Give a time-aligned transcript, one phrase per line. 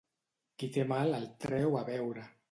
[0.61, 2.25] Qui té mal el treu a veure.